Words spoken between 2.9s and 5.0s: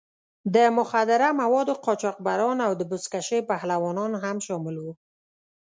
بزکشۍ پهلوانان هم شامل وو.